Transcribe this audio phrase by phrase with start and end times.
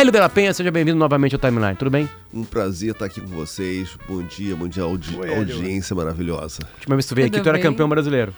[0.00, 2.08] Hélio de la Penha, seja bem-vindo novamente ao Timeline, tudo bem?
[2.32, 3.90] Um prazer estar aqui com vocês.
[4.08, 6.60] Bom dia, bom dia, audi audiência maravilhosa.
[6.76, 8.34] Última vez que tu veio aqui, tu era campeão brasileiro.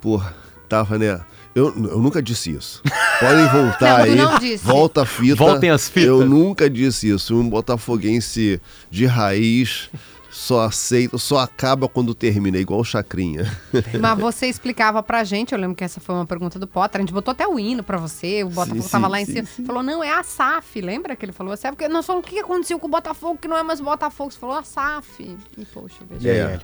[0.00, 0.32] Porra,
[0.68, 1.20] tava, né?
[1.52, 2.80] Eu, eu nunca disse isso.
[3.18, 4.14] Podem voltar Não, aí.
[4.14, 4.64] não disse.
[4.64, 5.34] Volta a fita.
[5.34, 6.10] Voltem as fitas.
[6.10, 7.34] Eu nunca disse isso.
[7.34, 9.90] Um botafoguense de raiz
[10.36, 13.44] só aceita, só acaba quando termina, igual o Chacrinha.
[13.98, 17.02] Mas você explicava pra gente, eu lembro que essa foi uma pergunta do Potter, a
[17.02, 19.32] gente botou até o hino pra você, o Botafogo Sim, tava sim, lá em sim,
[19.32, 19.46] cima.
[19.46, 19.64] sim.
[19.64, 21.56] Falou, não, é a SAF, lembra que ele falou?
[21.56, 24.30] SAF, porque nós falamos, o que aconteceu com o Botafogo, que não é mais Botafogo?
[24.30, 25.36] Você falou, a SAF.
[25.56, 26.28] E, poxa, veja.
[26.28, 26.36] É.
[26.36, 26.60] É,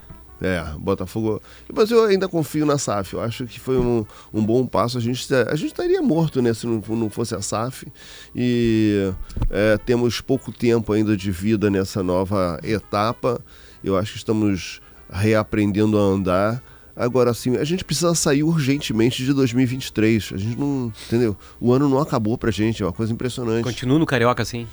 [0.78, 1.40] Botafogo.
[1.72, 3.14] Mas eu ainda confio na SAF.
[3.14, 4.98] Eu acho que foi um, um bom passo.
[4.98, 7.86] A gente, a gente estaria morto né, se não, não fosse a SAF.
[8.34, 9.12] E
[9.50, 13.40] é, temos pouco tempo ainda de vida nessa nova etapa.
[13.84, 16.62] Eu acho que estamos reaprendendo a andar.
[16.94, 20.32] Agora sim, a gente precisa sair urgentemente de 2023.
[20.34, 20.92] A gente não.
[21.06, 21.36] Entendeu?
[21.60, 23.64] O ano não acabou pra gente, é uma coisa impressionante.
[23.64, 24.66] Continua no Carioca, assim.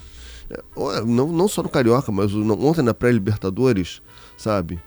[0.50, 0.62] É,
[1.06, 4.02] Não, não só no Carioca, mas ontem na pré-Libertadores,
[4.36, 4.80] sabe?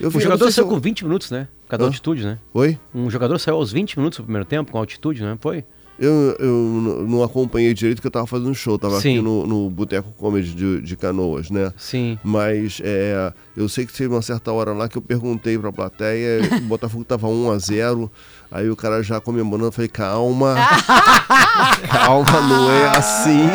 [0.00, 1.48] Eu vi- não jogador se saiu eu- com 20 minutos, né?
[1.64, 1.88] Por causa da Hã?
[1.88, 2.38] altitude, né?
[2.54, 2.78] Oi?
[2.94, 5.36] Um jogador saiu aos 20 minutos do primeiro tempo, com altitude, né?
[5.40, 5.64] Foi?
[6.02, 9.12] Eu, eu não acompanhei direito porque eu tava fazendo show, tava Sim.
[9.12, 11.72] aqui no, no Boteco Comedy de, de Canoas, né?
[11.76, 12.18] Sim.
[12.24, 16.40] Mas é, eu sei que teve uma certa hora lá que eu perguntei pra plateia,
[16.58, 18.10] o Botafogo tava 1 a 0
[18.50, 20.56] aí o cara já comemorando, eu falei, calma,
[21.88, 23.48] calma, não é assim.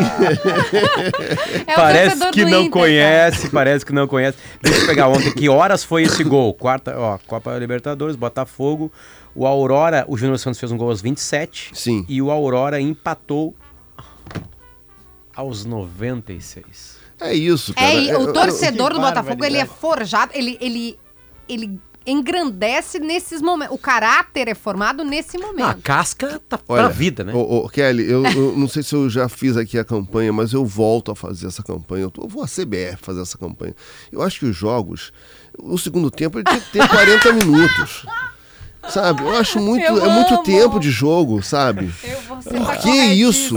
[1.68, 4.38] É parece que não Inter, conhece, parece que não conhece.
[4.62, 5.32] Deixa eu pegar ontem.
[5.34, 6.54] Que horas foi esse gol?
[6.54, 8.90] Quarta, ó, Copa Libertadores, Botafogo.
[9.38, 11.70] O Aurora, o Júnior Santos fez um gol aos 27.
[11.74, 12.04] Sim.
[12.10, 13.54] E o Aurora empatou
[15.36, 16.98] aos 96.
[17.20, 17.88] É isso, cara.
[17.88, 21.00] É, Eu- o torcedor do Botafogo, ele é forjado, ele, ele,
[21.48, 23.76] ele engrandece nesses momentos.
[23.76, 25.82] O caráter é formado nesse Não, a momento.
[25.82, 27.34] casca tá Olha, pra vida, né?
[27.34, 30.54] Ô, ô, Kelly, eu, eu não sei se eu já fiz aqui a campanha, mas
[30.54, 32.04] eu volto a fazer essa campanha.
[32.04, 33.76] Eu, tô- eu vou à CBF fazer essa campanha.
[34.12, 35.12] Eu acho que os jogos,
[35.60, 38.06] o segundo tempo, ele tinha que ter 40 minutos.
[38.90, 39.22] Sabe?
[39.24, 39.84] Eu acho muito.
[39.86, 40.44] Eu é muito amo.
[40.44, 41.92] tempo de jogo, sabe?
[42.04, 43.56] Eu vou ser Por que isso?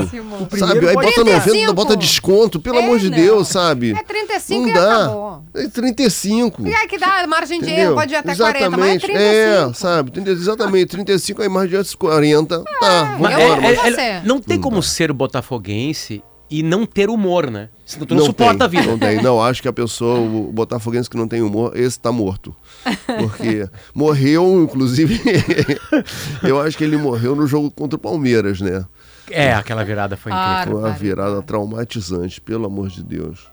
[0.58, 0.88] Sabe?
[0.88, 1.48] Aí bota 35.
[1.50, 3.16] 90, bota desconto, pelo É, amor de não.
[3.16, 3.92] Deus, sabe?
[3.92, 4.96] É 35 não e dá.
[5.04, 5.42] acabou.
[5.54, 6.66] É 35.
[6.66, 9.06] E aí que dá margem de erro, pode ir até 40, mas é Exatamente.
[9.06, 9.70] 35.
[9.70, 10.10] É, sabe?
[10.10, 10.86] 30, exatamente.
[10.86, 12.64] 35 aí mais adiante 40.
[12.80, 13.44] tá, eu vambora.
[13.52, 14.20] amo mas- você.
[14.24, 17.68] não tem como ser botafoguense e não ter humor, né?
[17.86, 18.90] Senão tu não, Não suporta tem, a vida.
[18.92, 19.22] Não tem.
[19.22, 22.54] Não, acho que a pessoa, o botafoguense que não tem humor, esse tá morto.
[23.18, 25.20] Porque morreu, inclusive,
[26.42, 28.84] eu acho que ele morreu no jogo contra o Palmeiras, né?
[29.30, 30.52] É, aquela virada foi incrível.
[30.52, 33.48] Ah, Foi uma virada traumatizante, pelo amor de Deus.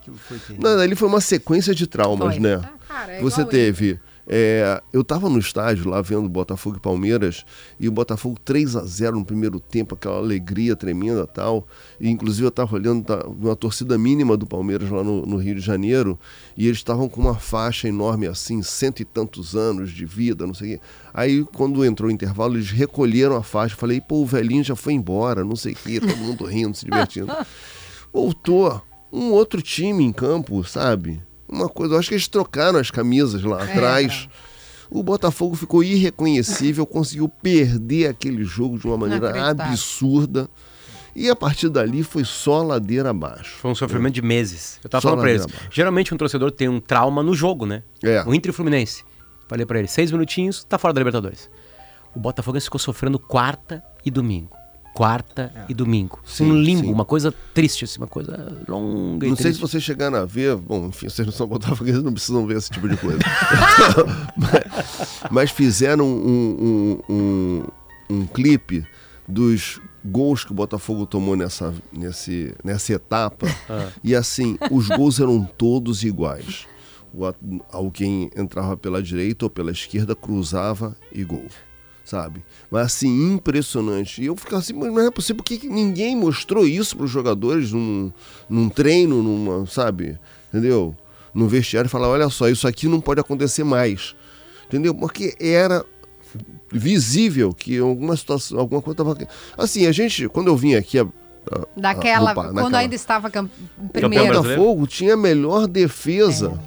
[0.58, 2.40] Não, ali foi uma sequência de traumas, Foi.
[2.40, 2.60] né?
[2.64, 3.98] Ah, cara, é Você teve.
[4.30, 7.46] É, eu tava no estádio lá vendo Botafogo e Palmeiras
[7.80, 11.66] e o Botafogo 3 a 0 no primeiro tempo, aquela alegria tremenda e tal.
[11.98, 15.54] E inclusive eu tava olhando tá, uma torcida mínima do Palmeiras lá no, no Rio
[15.54, 16.18] de Janeiro
[16.54, 20.52] e eles estavam com uma faixa enorme assim, cento e tantos anos de vida, não
[20.52, 20.84] sei o quê.
[21.14, 23.76] Aí quando entrou o intervalo, eles recolheram a faixa.
[23.76, 26.84] Falei, pô, o velhinho já foi embora, não sei o quê, todo mundo rindo, se
[26.84, 27.32] divertindo.
[28.12, 31.18] Voltou um outro time em campo, sabe?
[31.48, 34.28] Uma coisa, eu acho que eles trocaram as camisas lá É, atrás.
[34.90, 40.48] O Botafogo ficou irreconhecível, conseguiu perder aquele jogo de uma maneira absurda.
[41.16, 43.56] E a partir dali foi só ladeira abaixo.
[43.58, 44.78] Foi um sofrimento de meses.
[44.84, 45.44] Eu tava Só falando pra eles.
[45.44, 45.68] abaixo.
[45.70, 47.82] Geralmente um torcedor tem um trauma no jogo, né?
[48.04, 48.22] É.
[48.24, 49.02] O Inter e o Fluminense.
[49.48, 51.50] Falei pra ele, seis minutinhos, tá fora da Libertadores.
[52.14, 54.50] O Botafogo ficou sofrendo quarta e domingo.
[54.98, 56.18] Quarta e domingo.
[56.24, 56.92] Sim, um limbo, sim.
[56.92, 60.56] uma coisa triste, assim, uma coisa longa e Não sei se vocês chegaram a ver,
[60.56, 63.20] bom, enfim, vocês não são botafoguenses, não precisam ver esse tipo de coisa.
[64.36, 67.64] mas, mas fizeram um, um, um,
[68.10, 68.84] um clipe
[69.28, 73.46] dos gols que o Botafogo tomou nessa, nesse, nessa etapa.
[74.02, 76.66] E assim, os gols eram todos iguais.
[77.14, 77.24] O,
[77.70, 81.46] alguém entrava pela direita ou pela esquerda, cruzava e gol.
[82.08, 82.42] Sabe?
[82.70, 84.22] Mas assim, impressionante.
[84.22, 87.04] E eu ficava assim, mas não é possível, por que que ninguém mostrou isso para
[87.04, 88.10] os jogadores num,
[88.48, 90.18] num treino, numa, sabe?
[90.48, 90.96] Entendeu?
[91.34, 94.16] No vestiário e falar, olha só, isso aqui não pode acontecer mais.
[94.66, 94.94] Entendeu?
[94.94, 95.84] Porque era
[96.72, 99.28] visível que alguma situação, alguma coisa estava.
[99.58, 100.98] Assim, a gente, quando eu vim aqui.
[100.98, 103.50] a- a- Daquela, no pa- quando naquela- ainda estava cam...
[103.78, 104.26] o primeiro.
[104.28, 104.60] brasileiro?
[104.62, 106.58] Botafogo tinha a melhor defesa.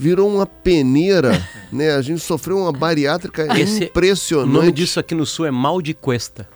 [0.00, 1.90] Virou uma peneira, né?
[1.94, 4.50] A gente sofreu uma bariátrica Esse- O impressionante.
[4.50, 6.48] nome disso aqui no sul é mal de cuesta.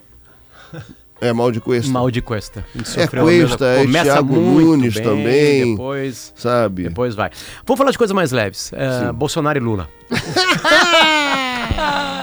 [1.21, 1.93] É mal de cuesta.
[1.93, 2.65] Mal de cuesta.
[2.75, 5.71] A gente É Cuesta, é Começa Thiago muito Nunes bem, também.
[5.73, 6.85] Depois, Sabe?
[6.85, 7.31] depois vai.
[7.67, 8.73] Vamos falar de coisas mais leves.
[8.73, 9.89] É, Bolsonaro e Lula.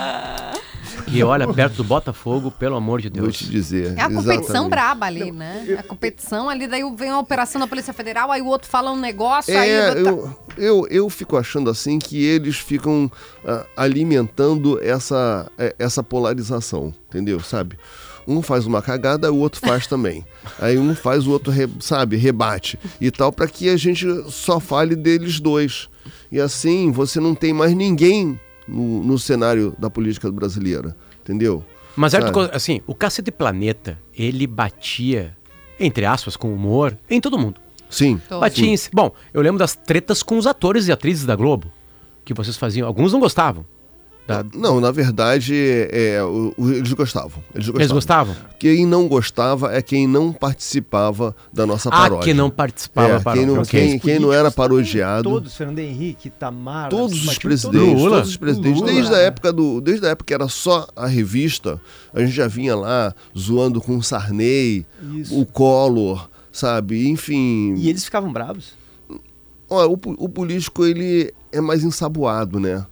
[1.11, 3.37] E olha, perto do Botafogo, pelo amor de Vou Deus.
[3.37, 3.97] te dizer.
[3.97, 4.69] É a competição exatamente.
[4.69, 5.75] braba ali, né?
[5.79, 8.99] A competição ali, daí vem a operação da Polícia Federal, aí o outro fala um
[8.99, 9.69] negócio, aí...
[9.69, 13.11] É, o outro- eu, eu, eu fico achando assim que eles ficam
[13.45, 17.39] ah, alimentando essa, eh, essa polarização, entendeu?
[17.41, 17.77] Sabe?
[18.27, 20.23] Um faz uma cagada, o outro faz também.
[20.59, 24.59] Aí um faz, o outro, re- sabe, rebate e tal, para que a gente só
[24.59, 25.89] fale deles dois.
[26.31, 28.39] E assim você não tem mais ninguém
[28.71, 31.63] no, no cenário da política brasileira, entendeu?
[31.95, 32.31] Mas Sabe?
[32.53, 35.35] assim, o Cacete Planeta, ele batia,
[35.79, 37.59] entre aspas, com humor, em todo mundo.
[37.89, 38.21] Sim.
[38.29, 38.77] Batia em...
[38.93, 41.69] Bom, eu lembro das tretas com os atores e atrizes da Globo,
[42.23, 42.87] que vocês faziam.
[42.87, 43.65] Alguns não gostavam.
[44.27, 45.53] Da- Não, na verdade,
[45.91, 47.43] é, o- o- eles gostavam.
[47.53, 47.81] Eles gostavam.
[47.81, 48.35] Eles gostavam?
[48.59, 52.23] Quem não gostava é quem não participava da nossa Ah, paródia.
[52.25, 53.45] que não participava É, da paródia.
[53.45, 53.79] quem não- ok.
[53.89, 55.23] quem- quem não era parodiado.
[55.29, 56.89] Todos, Fernando Henrique, Itamar...
[56.89, 58.17] Todos os presidentes, Lula.
[58.17, 58.93] todos os presidentes, Lula.
[58.93, 61.81] desde a época do, desde a época que era só a revista,
[62.13, 64.85] a gente já vinha lá zoando com o Sarney,
[65.15, 65.37] Isso.
[65.37, 67.09] o Collor, sabe?
[67.09, 68.79] Enfim, E eles ficavam bravos.
[69.69, 72.85] Olha, o, o político ele é mais ensaboado, né?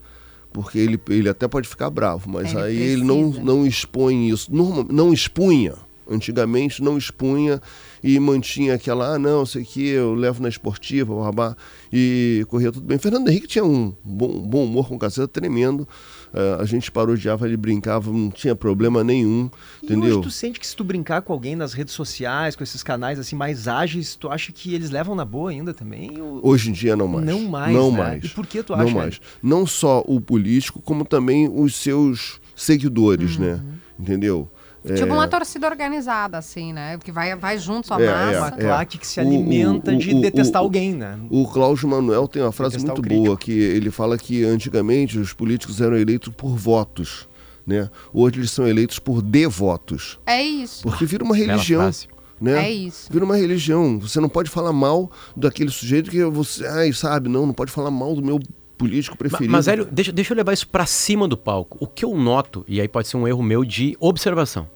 [0.51, 3.43] Porque ele, ele até pode ficar bravo, mas Ele aí ele não, precisa.
[3.45, 4.53] não expõe isso.
[4.53, 5.75] Norma- não expunha.
[6.09, 7.61] Antigamente não expunha
[8.03, 11.55] e mantinha aquela, ah, não, sei que eu levo na esportiva, babá,
[11.91, 12.97] e corria tudo bem.
[12.97, 15.87] Fernando Henrique tinha um bom, bom humor com caceta tremendo.
[16.33, 19.49] eh, a gente parodiava, ele brincava, não tinha problema nenhum,
[19.81, 20.11] E entendeu?
[20.19, 23.17] hoje tu sente que se tu brincar com alguém nas redes sociais, com esses canais
[23.19, 26.21] assim mais ágeis, tu acha que eles levam na boa ainda também?
[26.21, 27.25] Ou- Hoje em dia não mais.
[27.25, 27.97] Não mais, Não né?
[27.97, 28.23] mais.
[28.25, 29.21] E por que tu Não acha, mais.
[29.41, 33.53] Não só o político, como também os seus seguidores, né?
[33.53, 33.73] Uhum.
[33.99, 34.47] Entendeu?
[34.95, 36.97] Tipo uma torcida organizada, assim, né?
[37.03, 38.37] Que vai, vai junto sua É, massa.
[38.39, 38.51] Uma é.
[38.65, 41.19] claque que se O- alimenta o- de o- detestar o- alguém, né?
[41.29, 45.19] O Cláudio Manuel tem uma frase Detestar muito o boa, que ele fala que antigamente
[45.19, 47.27] os políticos eram eleitos por votos,
[47.67, 47.89] né?
[48.13, 50.81] Hoje eles são eleitos por devotos, É isso.
[50.83, 51.91] porque vira uma religião,
[52.39, 52.65] né?
[52.67, 53.11] É isso.
[53.11, 53.99] Vira uma religião.
[53.99, 57.91] Você não pode falar mal daquele sujeito que você, ai, sabe, não, não pode falar
[57.91, 58.39] mal do meu
[58.79, 59.51] político preferido.
[59.51, 61.77] Mas, Hélio, deixa, deixa eu levar isso pra cima do palco.
[61.81, 64.69] O que eu noto, e aí pode ser um erro meu de observação,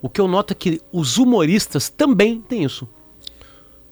[0.00, 2.88] o que eu noto é que os humoristas também têm isso.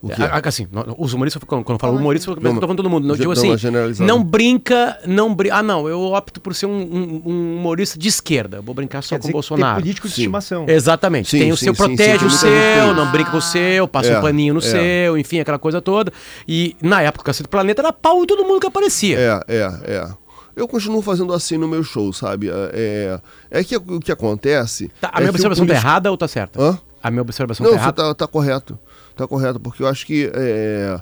[0.01, 0.23] O quê?
[0.23, 0.67] A- a- Assim,
[0.97, 3.07] os humoristas, quando eu falo humorista, eu tô falando todo mundo.
[3.09, 3.53] Não, digo assim,
[4.01, 5.57] não brinca, não brinca.
[5.57, 8.61] Ah, não, eu opto por ser um, um- um humorista de esquerda.
[8.61, 9.81] Vou brincar só Quer com o Bolsonaro.
[9.81, 10.21] Político de Sim.
[10.23, 10.65] estimação.
[10.69, 11.29] Exatamente.
[11.31, 13.89] Sim, tem o sim, seu, sim, protege sim, o seu, não brinca com o seu,
[13.89, 14.63] passa É, um paninho no é.
[14.63, 16.13] seu, enfim, aquela coisa toda.
[16.47, 19.19] E na época, o Cacete do Planeta era pau em todo mundo que aparecia.
[19.19, 20.09] É, é, é.
[20.55, 22.49] Eu continuo fazendo assim no meu show, sabe?
[22.73, 24.91] É, é que o que acontece.
[25.01, 26.61] Tá, a é minha observação tá político- errada ou tá certa?
[26.61, 26.79] Hã?
[27.01, 28.03] A minha observação Não, tá errada?
[28.03, 28.77] tá, tá correto.
[29.19, 30.97] Tá correto, porque eu acho que é,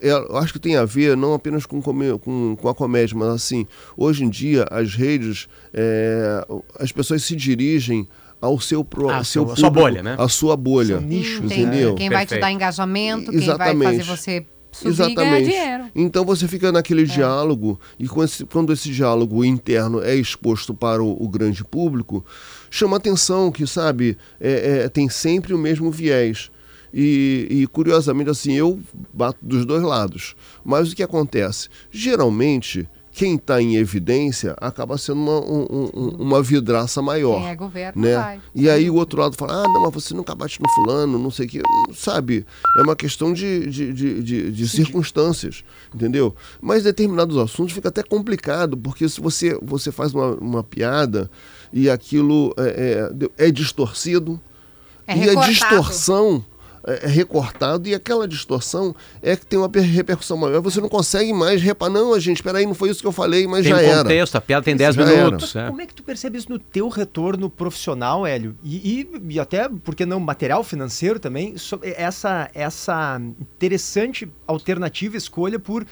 [0.00, 3.28] é, eu acho que tem a ver não apenas com, com, com a comédia, mas
[3.28, 6.46] assim, hoje em dia as redes, é,
[6.80, 8.08] as pessoas se dirigem
[8.40, 10.16] ao seu, pro, Ah, ao seu sua- sua público, bolha, né?
[10.18, 10.86] A sua bolha.
[10.98, 11.60] Seu nicho, Entendi.
[11.60, 11.94] entendeu?
[11.94, 13.98] Quem vai te dar engajamento, quem vai Exatamente.
[13.98, 15.84] fazer você subir e ganhar dinheiro.
[15.94, 21.02] Então você fica naquele diálogo, e quando esse, quando esse diálogo interno é exposto para
[21.02, 22.24] o, o grande público,
[22.70, 26.50] chama atenção que, sabe, é- é, tem sempre o mesmo viés.
[26.92, 28.78] E, e, curiosamente, assim, eu
[29.12, 30.34] bato dos dois lados.
[30.64, 31.68] Mas o que acontece?
[31.90, 37.54] Geralmente, quem está em evidência acaba sendo uma, um- um- uma vidraça maior Quem é
[37.56, 38.14] governo né?
[38.14, 38.40] vai.
[38.54, 41.30] E aí o outro lado fala, ah, não, mas você nunca bate no fulano, não
[41.30, 41.60] sei o que.
[41.94, 42.46] Sabe?
[42.78, 46.34] É uma questão de, de, de, de- de circunstâncias, entendeu?
[46.60, 51.28] Mas determinados assuntos fica até complicado, porque se você, você faz uma, uma piada
[51.72, 54.40] e aquilo é, é, é distorcido,
[55.08, 55.50] É e a recortado.
[55.52, 56.44] distorção
[56.88, 60.60] é é recortado e aquela distorção é que tem uma per- repercussão maior.
[60.62, 63.46] Você não consegue mais reparar, não, gente, espera aí, não foi isso que eu falei,
[63.46, 64.02] mas Tem já um era.
[64.02, 65.54] contexto, a piada tem 10 Já minutos.
[65.54, 65.68] Mas é.
[65.68, 68.56] como é que tu percebe isso no teu retorno profissional, Hélio?
[68.64, 75.58] E, e- e até, porque não, material financeiro também, so- essa, essa interessante alternativa escolha
[75.58, 75.86] por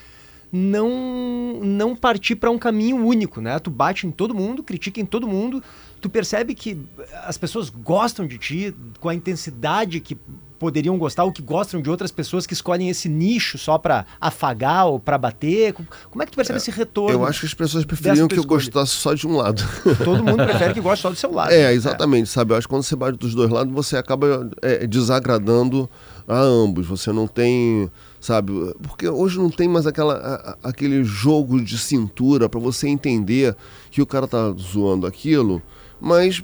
[0.53, 3.59] não, não partir para um caminho único, né?
[3.59, 5.63] Tu bate em todo mundo, critica em todo mundo,
[6.01, 6.79] tu percebe que
[7.25, 10.17] as pessoas gostam de ti com a intensidade que
[10.59, 14.87] poderiam gostar ou que gostam de outras pessoas que escolhem esse nicho só para afagar
[14.87, 15.73] ou para bater.
[16.11, 17.13] Como é que tu percebe esse retorno?
[17.13, 19.63] Eu acho que as pessoas preferiam que eu gostasse só de um lado.
[20.05, 21.53] Todo mundo prefere que goste só do seu lado.
[21.53, 22.53] É, exatamente, sabe?
[22.53, 25.89] Eu acho que quando você bate dos dois lados, você acaba é, desagradando
[26.27, 26.87] a ambos.
[26.87, 28.53] Você não tem, sabe?
[28.83, 30.15] Porque hoje não tem mais aquela,
[30.63, 33.55] a- aquele jogo de cintura para você entender
[33.91, 35.63] que o cara tá zoando aquilo,
[36.01, 36.43] mas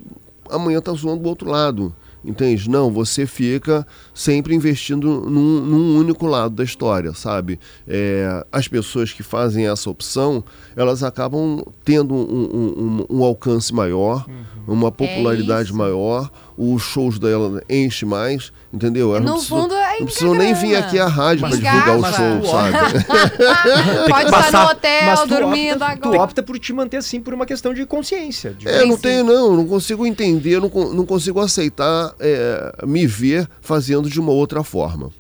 [0.51, 1.95] amanhã tá zoando do outro lado.
[2.25, 2.71] Entende?
[2.71, 7.59] Não, você fica sempre investindo num, num único lado da história, sabe?
[7.87, 10.45] É, as pessoas que fazem essa opção,
[10.77, 14.25] elas acabam tendo um, um, um alcance maior,
[14.69, 15.77] uma popularidade isso.
[15.77, 19.11] maior, os shows dela enchem mais, entendeu?
[19.17, 22.05] Elas No precisam- fundo, é não precisam nem vir aqui à rádio para divulgar o
[22.05, 23.05] show, sabe?
[24.09, 26.23] Pode estar passar- no hotel, dormindo opta, tu agora.
[26.23, 28.53] opta por te manter assim por uma questão de consciência.
[28.53, 33.49] de- É, não tenho, não, não consigo entender, não, não consigo aceitar é, me ver
[33.61, 35.11] fazendo de uma outra forma.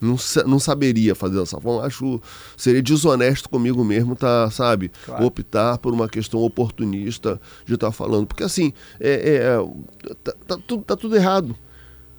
[0.00, 1.86] Não, sa- não saberia fazer dessa forma.
[1.86, 2.18] Acho
[2.56, 4.90] seria desonesto comigo mesmo, tá, sabe?
[5.04, 5.26] Claro.
[5.26, 8.26] Optar por uma questão oportunista de estar falando.
[8.26, 11.54] Porque assim, é, é, tá, tá tudo, tá tudo errado.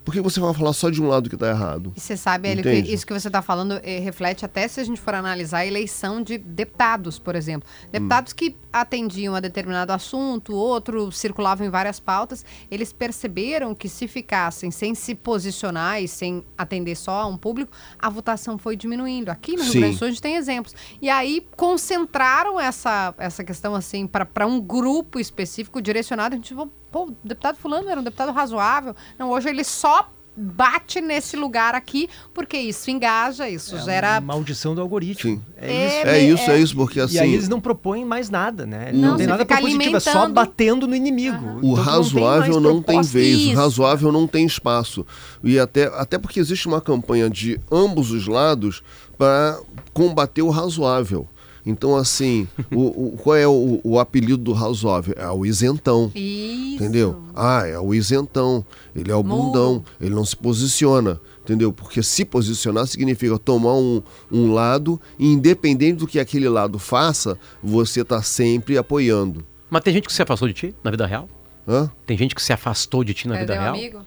[0.03, 1.93] Por que você vai falar só de um lado que tá errado?
[1.95, 4.83] E você sabe, Hélio, que isso que você está falando eh, reflete até se a
[4.83, 7.69] gente for analisar a eleição de deputados, por exemplo.
[7.91, 14.07] Deputados que atendiam a determinado assunto, outro circulavam em várias pautas, eles perceberam que se
[14.07, 19.29] ficassem sem se posicionar e sem atender só a um público, a votação foi diminuindo.
[19.29, 19.73] Aqui no Rio.
[19.73, 20.73] Grande do Sul a gente tem exemplos.
[20.99, 26.33] E aí concentraram essa, essa questão assim para um grupo específico direcionado.
[26.33, 26.55] A gente
[26.91, 28.95] pô, o deputado fulano era um deputado razoável.
[29.17, 34.15] Não, hoje ele só bate nesse lugar aqui, porque isso engaja, isso É gera.
[34.15, 35.35] a maldição do algoritmo.
[35.35, 35.41] Sim.
[35.57, 36.07] É É, isso.
[36.07, 37.19] É isso, é isso, porque E assim.
[37.19, 38.91] aí eles não propõem mais nada, né?
[38.93, 41.35] Não, Não, tem nada propositivo, é só batendo no inimigo.
[41.35, 43.55] O Então, tu não tem razoável não tem, vez, o Isso.
[43.57, 45.05] razoável não tem espaço.
[45.43, 48.81] E até, até porque existe uma campanha de ambos os lados
[49.17, 49.59] para
[49.93, 51.27] combater o razoável.
[51.65, 55.13] Então, assim, o, o- qual é o, o apelido do razoável?
[55.17, 56.11] É o isentão.
[56.15, 56.75] Isso.
[56.83, 57.21] Entendeu?
[57.35, 58.65] Ah, é o isentão.
[58.95, 59.83] Ele é o bundão.
[59.99, 61.19] Ele não se posiciona.
[61.43, 61.71] Entendeu?
[61.73, 64.01] Porque se posicionar significa tomar um,
[64.31, 69.43] um lado, e independente do que aquele lado faça, você está sempre apoiando.
[69.69, 71.27] Mas tem gente que se afastou de ti na vida real?
[71.67, 71.89] Hã?
[72.05, 73.75] Tem gente que se afastou de ti na vida Perdeu real?
[73.75, 73.99] amigo?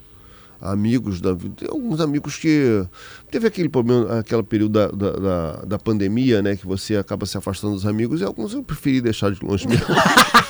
[0.64, 1.66] Amigos da vida.
[1.68, 2.84] Alguns amigos que.
[3.30, 6.56] Teve aquele problema, aquele período da, da, da, da pandemia, né?
[6.56, 9.86] Que você acaba se afastando dos amigos, e alguns eu preferi deixar de longe mesmo.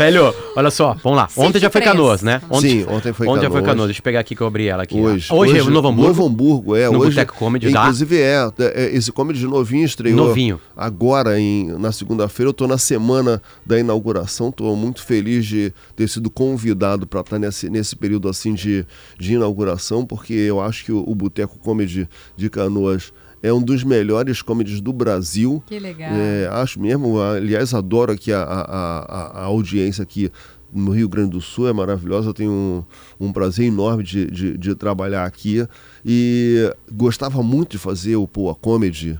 [0.00, 1.28] Velho, olha só, vamos lá.
[1.36, 1.82] Ontem já foi.
[1.82, 2.40] Canoas, né?
[2.48, 3.66] Ontem, Sim, ontem foi Ontem já foi Canoas.
[3.66, 3.86] Canoas.
[3.88, 4.98] Deixa eu pegar aqui que eu abri ela aqui.
[4.98, 5.30] Hoje.
[5.30, 6.08] Hoje, é o Novo Hamburgo.
[6.08, 6.88] Novo Hamburgo, é.
[6.88, 10.16] No hoje, Boteco Comedy da- Inclusive é, é, Esse comedy de novinho estreou.
[10.16, 10.58] Novinho.
[10.74, 14.50] Agora, em, na segunda-feira, eu tô na semana da inauguração.
[14.50, 18.86] Tô muito feliz de ter sido convidado para estar nesse, nesse período assim de,
[19.18, 23.12] de inauguração, porque eu acho que o, o Boteco Comedy de Canoas
[23.42, 25.62] é um dos melhores comedies do Brasil.
[25.66, 26.10] Que legal.
[26.12, 30.30] É, acho mesmo, aliás, adoro aqui a, a, a, audiência aqui
[30.72, 32.28] no Rio Grande do Sul, é maravilhosa.
[32.28, 32.84] Eu tenho um,
[33.26, 35.66] um prazer enorme de, de, de trabalhar aqui
[36.04, 39.18] e gostava muito de fazer o Poa Comedy,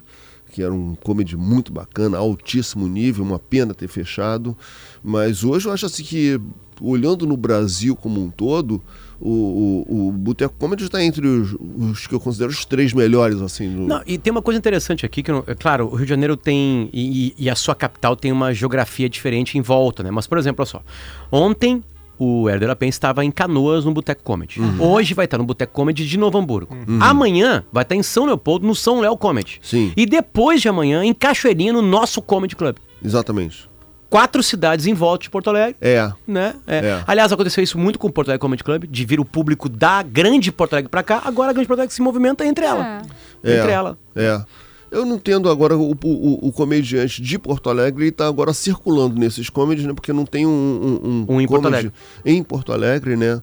[0.51, 4.57] que era um comedy muito bacana, altíssimo nível, uma pena ter fechado.
[5.03, 6.41] Mas hoje eu acho assim que,
[6.81, 8.83] olhando no Brasil como um todo,
[9.21, 13.41] o, o, o Boteco Comedy está entre os, os que eu considero os três melhores,
[13.43, 13.69] assim.
[13.69, 16.37] no- Não, e tem uma coisa interessante aqui, que, é claro, o Rio de Janeiro
[16.37, 20.11] tem, e, e- a sua capital tem uma geografia diferente em volta, né?
[20.11, 20.83] Mas, por exemplo, olha só,
[21.31, 21.83] ontem
[22.19, 24.61] o Herder Lapen estava em Canoas no Boteco Comedy.
[24.79, 26.77] Hoje vai estar no Boteco Comedy de Novo Hamburgo.
[27.01, 29.59] Amanhã vai estar em São Leopoldo, no São Léo Comedy.
[29.63, 29.91] Sim.
[29.97, 32.77] E depois de amanhã, em Cachoeirinha, no nosso Comedy Club.
[33.03, 33.69] Exatamente.
[34.11, 35.77] Quatro cidades em volta de Porto Alegre.
[35.81, 36.13] É.
[36.27, 36.55] Né?
[36.67, 36.77] É.
[36.79, 37.05] É.
[37.07, 40.03] Aliás, aconteceu isso muito com o Porto Alegre Comedy Club, de vir o público da
[40.03, 43.03] grande Porto Alegre pra cá, agora a grande Porto Alegre se movimenta entre ela.
[43.45, 43.57] É.
[43.57, 43.97] Entre ela.
[44.17, 44.43] É.
[44.91, 49.15] Eu não entendo agora o, o, o comediante de Porto Alegre, ele tá agora circulando
[49.17, 49.95] nesses comedies, né?
[49.95, 51.93] Porque não tem um, um, Um em Porto comedy Alegre.
[52.25, 53.41] em Porto Alegre, né?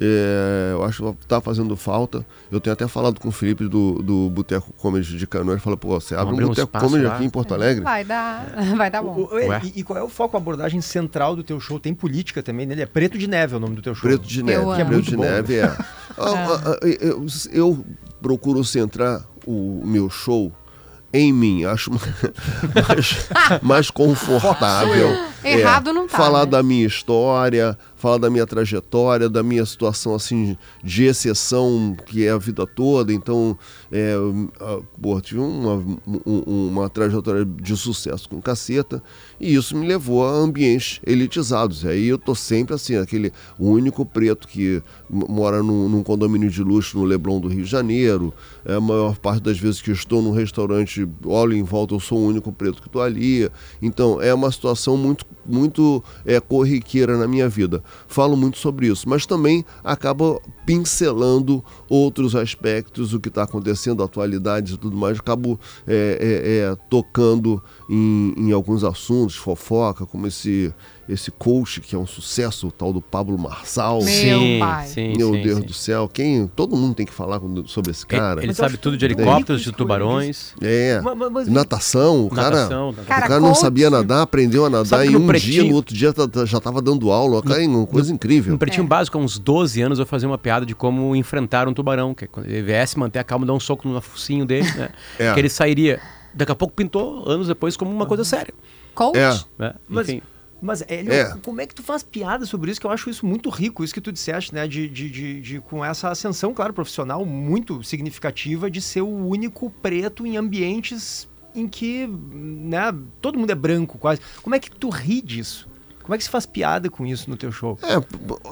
[0.00, 2.24] É, eu acho que tá fazendo falta.
[2.52, 5.54] Eu tenho até falado com o Felipe do, do Boteco Comedy de Canoas.
[5.54, 7.14] Ele falou, pô, você abre abrir um um Boteco espaço Comedy lá.
[7.16, 7.82] aqui em Porto Alegre?
[7.82, 8.46] Vai dar,
[8.78, 9.28] vai dar bom.
[9.28, 11.80] O- o- e, e qual é o foco, a abordagem central do teu show?
[11.80, 12.82] Tem política também nele?
[12.82, 14.08] É Preto de Neve é o nome do teu show.
[14.08, 14.74] Preto de neve, amo.
[14.74, 15.64] preto Muito de bom, neve é.
[16.20, 17.84] Ah, ah, ah, eu, eu
[18.20, 20.52] procuro centrar o meu show
[21.12, 21.90] em mim, acho
[22.74, 23.28] mais,
[23.62, 25.08] mais confortável.
[25.48, 26.50] É, Errado não tá, Falar né?
[26.50, 32.30] da minha história, falar da minha trajetória, da minha situação assim de exceção que é
[32.30, 33.12] a vida toda.
[33.12, 33.58] Então,
[33.90, 34.14] é,
[34.60, 35.74] ah, pô, tive uma,
[36.26, 39.02] um- uma trajetória de sucesso com caceta
[39.40, 41.82] e isso me levou a ambientes elitizados.
[41.84, 46.62] E aí eu tô sempre assim, aquele único preto que mora num, num condomínio de
[46.62, 48.32] luxo no Leblon do Rio de Janeiro.
[48.64, 52.18] É, a maior parte das vezes que estou num restaurante, olho em volta, eu sou
[52.18, 53.48] o único preto que estou ali.
[53.82, 57.82] Então é uma situação muito muito é, corriqueira na minha vida.
[58.06, 64.74] Falo muito sobre isso, mas também acabo pincelando outros aspectos, o que está acontecendo, atualidades
[64.74, 65.18] e tudo mais.
[65.18, 70.72] Acabo é, é, é, tocando em, em alguns assuntos, fofoca, como esse
[71.08, 73.98] esse coach que é um sucesso, o tal do Pablo Marçal.
[73.98, 74.86] Meu sim, pai.
[74.86, 75.64] sim, Meu sim, Deus sim.
[75.66, 78.42] do céu, quem todo mundo tem que falar sobre esse cara.
[78.42, 80.54] Ele eu sabe tudo de helicópteros, de tubarões.
[80.60, 83.04] É, Mas- mas- natação, o cara, Natação, natação.
[83.04, 85.74] o Cara, cara não sabia nadar, aprendeu a nadar em no um Pretinho- dia, no
[85.76, 88.52] outro dia tá- tá- já estava dando aula, cara, uma coisa incrível.
[88.52, 88.86] No Pretinho É.
[88.88, 92.14] Básico, há uns 12 anos, eu fazia uma piada de como enfrentar um tubarão.
[92.14, 94.90] Que é quando ele viesse manter a calma, dar um soco no focinho dele, né?
[95.18, 95.32] É.
[95.32, 96.00] Que ele sairia.
[96.34, 98.52] Daqui a pouco pintou, anos depois, como uma coisa séria.
[98.94, 99.16] Coach?
[99.18, 99.32] É.
[99.58, 99.74] Né?
[99.88, 100.22] Mas, Enfim.
[100.60, 101.36] Mas Hélio, É.
[101.42, 102.80] como é que tu faz piada sobre isso?
[102.80, 104.66] Que eu acho isso muito rico, isso que tu disseste, né?
[104.66, 109.70] De, de, de, de- com essa ascensão, claro, profissional muito significativa de ser o único
[109.70, 114.20] preto em ambientes em que né, todo mundo é branco quase.
[114.42, 115.66] Como é que tu ri disso?
[116.02, 117.78] Como é que se faz piada com isso no teu show?
[117.82, 117.96] É,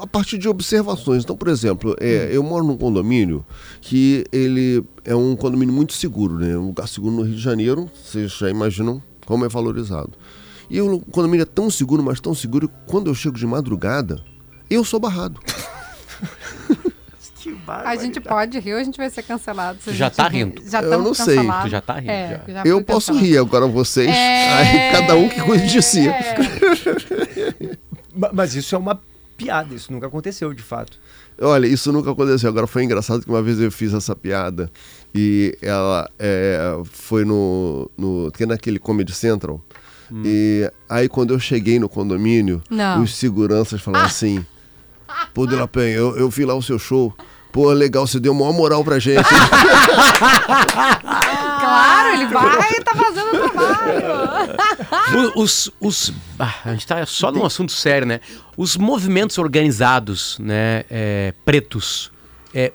[0.03, 1.25] a partir de observações.
[1.25, 3.47] Então, por exemplo, é, eu moro num condomínio
[3.81, 6.55] que ele é um condomínio muito seguro, né?
[6.59, 10.13] Um lugar seguro no Rio de Janeiro, vocês já imaginam como é valorizado.
[10.69, 14.21] E o condomínio é tão seguro, mas tão seguro, que quando eu chego de madrugada,
[14.69, 15.41] eu sou barrado.
[17.39, 19.79] Que A gente pode rir ou a gente vai ser cancelado?
[19.81, 20.39] se já gente tá rir?
[20.39, 20.63] rindo.
[20.69, 22.55] Já Eu não sei, tu já tá rindo, É, já.
[22.55, 23.25] já eu posso cancelado.
[23.33, 24.53] rir, agora vocês, É.
[24.53, 26.09] aí cada um que cuide de si.
[26.09, 26.35] É.
[28.13, 29.01] Ma- Mas isso é uma
[29.37, 30.99] piada, isso nunca aconteceu de fato.
[31.41, 32.49] Olha, isso nunca aconteceu.
[32.49, 34.69] Agora foi engraçado que uma vez eu fiz essa piada
[35.15, 36.59] e ela é,
[36.91, 38.33] foi no, no.
[38.33, 39.63] que é naquele Comedy Central.
[40.25, 43.03] E aí quando eu cheguei no condomínio, Não.
[43.03, 44.45] os seguranças falaram assim:
[45.35, 47.15] Pô, De La Penha, eu, eu vi lá o seu show.
[47.53, 49.25] Pô, legal, você deu maior moral pra gente.
[51.67, 55.33] Claro, ele vai e tá fazendo o trabalho.
[55.37, 58.21] Os, os, ah, a gente tá só num assunto sério, né?
[58.57, 62.11] Os movimentos organizados, né, é, pretos,
[62.55, 62.73] é,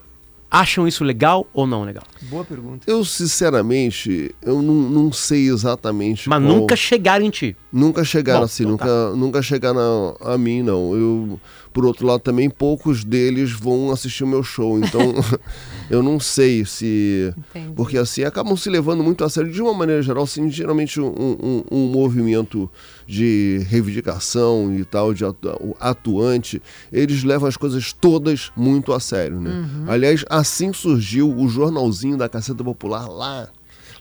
[0.52, 2.04] acham isso legal ou não legal?
[2.24, 2.84] Boa pergunta.
[2.86, 6.28] eu, sinceramente, eu não, não sei exatamente.
[6.28, 7.56] Mas qual- nunca chegaram em ti.
[7.72, 10.94] Nunca chegaram Bom, assim, então nunca, nunca chegaram a, a mim, não.
[10.94, 11.40] Eu,
[11.74, 15.14] por outro lado, também poucos deles vão assistir o meu show, então
[15.90, 17.34] eu não sei se.
[17.38, 17.74] Entendi.
[17.76, 21.08] Porque assim, acabam se levando muito a sério, de uma maneira geral, assim, geralmente um,
[21.08, 22.70] um, um movimento
[23.08, 26.62] de reivindicação e tal, de atu- atuante,
[26.92, 29.66] eles levam as coisas todas muito a sério, né?
[29.88, 33.50] Aliás, assim surgiu o jornalzinho da Caceta Popular lá,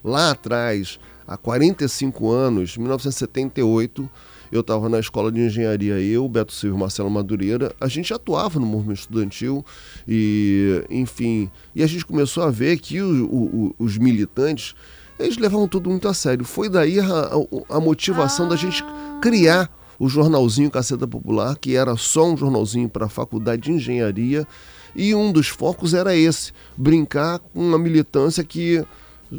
[0.03, 4.09] lá atrás, há 45 anos, 1978,
[4.51, 8.59] eu estava na escola de engenharia, eu, Beto Silva e Marcelo Madureira, a gente atuava
[8.59, 9.65] no movimento estudantil
[10.07, 14.75] e, enfim, e a gente começou a ver que o- o- os militantes,
[15.19, 16.43] eles levavam tudo muito a sério.
[16.43, 18.83] Foi daí a, a- a motivação da gente
[19.21, 24.47] criar o jornalzinho Caceta Popular, que era só um jornalzinho para a faculdade de engenharia,
[24.95, 28.83] e um dos focos era esse, brincar com uma militância que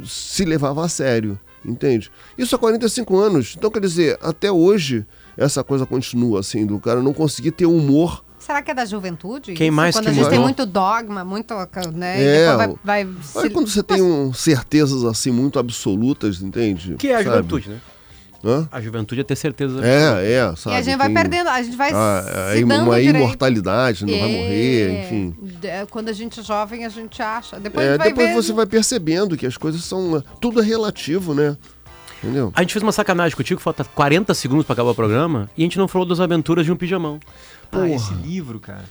[0.07, 2.11] se levava a sério, entende?
[2.37, 3.55] Isso há 45 anos.
[3.57, 8.25] Então, quer dizer, até hoje essa coisa continua assim, do cara não conseguir ter humor.
[8.39, 9.55] Será que é da juventude?
[9.55, 11.55] Quem mais Quando que a gente tem muito dogma, muito,
[11.95, 12.23] né?
[12.23, 16.97] É, e vai, vai Aí quando você tem um, certezas assim muito absolutas, entende?
[16.97, 17.37] Que é a Sabe?
[17.37, 17.81] juventude, né?
[18.45, 18.69] Hã?
[18.73, 19.81] A juventude é ter certeza.
[19.87, 20.77] É, é, E sabe?
[20.77, 23.17] a gente vai Tem, perdendo, a gente vai ah, se é, dando uma direito.
[23.17, 25.37] imortalidade, não vai É, morrer, enfim.
[25.63, 27.61] é, Quando a gente é jovem, a gente acha.
[27.61, 28.35] Depois a É, gente vai depois ver.
[28.35, 30.23] você vai percebendo que as coisas são.
[30.41, 31.57] Tudo é relativo, né?
[32.23, 32.53] Entendeu?
[32.55, 35.65] A gente fez uma sacanagem contigo, falta 40 segundos pra acabar o programa, e a
[35.65, 37.19] gente não falou das aventuras de um pijamão.
[37.73, 38.85] Ah, esse livro, cara.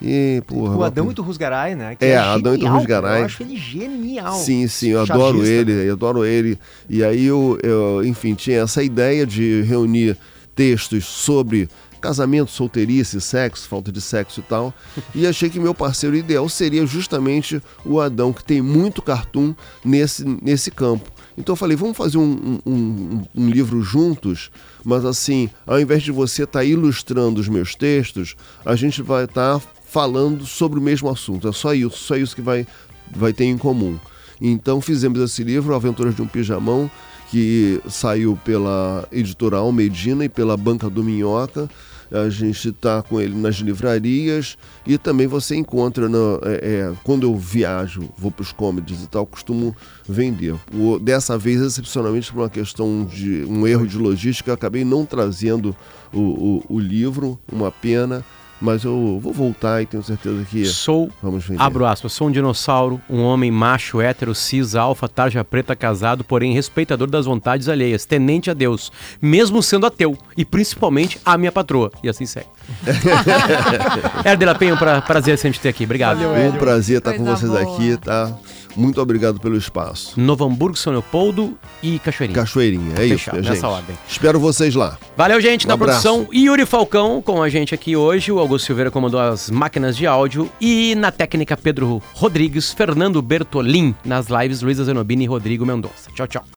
[0.00, 0.76] E, porra.
[0.76, 1.96] o Adão e do Rusgaray, né?
[2.00, 3.20] É, Adão e do genial, Rusgaray.
[3.20, 4.34] Eu acho ele genial.
[4.34, 5.84] Sim, sim, eu adoro Chargista, ele, né?
[5.88, 6.58] eu adoro ele.
[6.88, 10.16] E aí eu, eu, enfim, tinha essa ideia de reunir
[10.54, 11.68] textos sobre
[12.00, 14.72] casamento, solteirice, sexo, falta de sexo e tal.
[15.14, 19.52] E achei que meu parceiro ideal seria justamente o Adão, que tem muito cartoon
[19.84, 21.10] nesse, nesse campo.
[21.36, 24.50] Então eu falei, vamos fazer um, um- um- um livro juntos,
[24.84, 28.34] mas assim, ao invés de você estar ilustrando os meus textos,
[28.64, 31.48] a gente vai estar falando sobre o mesmo assunto.
[31.48, 32.66] É só isso, só isso que vai,
[33.10, 33.98] vai ter em comum.
[34.40, 36.90] Então fizemos esse livro, Aventuras de um Pijamão,
[37.30, 41.68] que saiu pela editora Almedina e pela Banca do Minhoca.
[42.10, 46.50] A gente está com ele nas livrarias e também você encontra, é,
[46.90, 49.76] é, quando eu viajo, vou para os comedies e tal, costumo
[50.08, 50.54] vender.
[50.72, 55.76] O- dessa vez, excepcionalmente por uma questão de um erro de logística, acabei não trazendo
[56.10, 58.24] o, o- o livro, uma pena,
[58.60, 61.62] Mas eu vou voltar e tenho certeza que Sou, vamos vender.
[61.62, 66.52] abro aspas, sou um dinossauro, um homem macho, hétero, cis, alfa, tarja preta, casado, porém
[66.52, 68.90] respeitador das vontades alheias, tenente a Deus,
[69.22, 71.92] mesmo sendo ateu, e principalmente a minha patroa.
[72.02, 72.48] E assim segue.
[74.24, 75.84] Herder Penha, um pra, prazer sempre te ter aqui.
[75.84, 76.18] Obrigado.
[76.18, 77.62] Um prazer estar com vocês boa.
[77.62, 78.36] aqui, tá?
[78.78, 80.18] Muito obrigado pelo espaço.
[80.18, 82.38] Novo Hamburgo, São Leopoldo e Cachoeirinha.
[82.40, 83.74] Cachoeirinha, é isso, Fechado, minha nessa gente.
[83.76, 83.98] ordem.
[84.08, 84.96] Espero vocês lá.
[85.16, 86.02] Valeu, gente, Um na abraço.
[86.02, 86.28] produção.
[86.32, 88.30] Yuri Falcão com a gente aqui hoje.
[88.30, 90.48] O Augusto Silveira comandou as máquinas de áudio.
[90.60, 93.94] E na técnica, Pedro Rodrigues, Fernando Bertolin.
[94.04, 96.10] Nas lives, Luísa Zenobini e Rodrigo Mendonça.
[96.14, 96.44] Tchau, tchau.